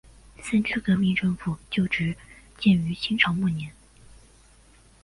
[0.41, 2.17] 三区革命政府旧址始
[2.57, 3.71] 建于清朝末年。